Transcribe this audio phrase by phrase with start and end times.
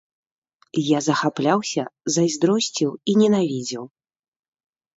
[0.83, 1.83] Я захапляўся,
[2.17, 3.85] зайздросціў і ненавідзеў.